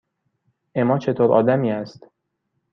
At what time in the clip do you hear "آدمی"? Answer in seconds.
1.33-1.71